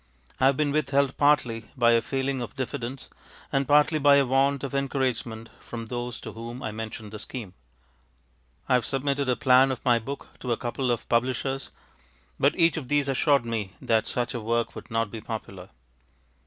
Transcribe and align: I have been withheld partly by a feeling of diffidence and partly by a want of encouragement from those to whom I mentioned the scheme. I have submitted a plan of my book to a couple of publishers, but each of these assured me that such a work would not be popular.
I 0.39 0.47
have 0.47 0.57
been 0.57 0.71
withheld 0.71 1.15
partly 1.17 1.65
by 1.77 1.91
a 1.91 2.01
feeling 2.01 2.41
of 2.41 2.55
diffidence 2.55 3.07
and 3.51 3.67
partly 3.67 3.99
by 3.99 4.15
a 4.15 4.25
want 4.25 4.63
of 4.63 4.73
encouragement 4.73 5.51
from 5.59 5.85
those 5.85 6.19
to 6.21 6.31
whom 6.31 6.63
I 6.63 6.71
mentioned 6.71 7.11
the 7.11 7.19
scheme. 7.19 7.53
I 8.67 8.73
have 8.73 8.83
submitted 8.83 9.29
a 9.29 9.35
plan 9.35 9.71
of 9.71 9.85
my 9.85 9.99
book 9.99 10.29
to 10.39 10.51
a 10.51 10.57
couple 10.57 10.89
of 10.89 11.07
publishers, 11.07 11.69
but 12.39 12.55
each 12.55 12.77
of 12.77 12.87
these 12.87 13.07
assured 13.07 13.45
me 13.45 13.73
that 13.79 14.07
such 14.07 14.33
a 14.33 14.41
work 14.41 14.73
would 14.75 14.89
not 14.89 15.11
be 15.11 15.21
popular. 15.21 15.69